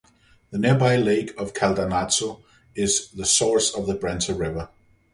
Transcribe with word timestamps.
The 0.49 0.57
nearby 0.57 0.95
Lake 0.95 1.31
of 1.39 1.53
Caldonazzo 1.53 2.41
is 2.73 3.09
the 3.09 3.23
source 3.23 3.71
of 3.75 3.85
the 3.85 3.93
Brenta 3.93 4.33
River. 4.33 4.69